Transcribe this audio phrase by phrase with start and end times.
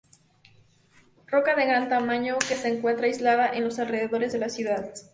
[1.27, 4.91] Roca de gran tamaño que se encuentra aislada en los alrededores de la ciudad.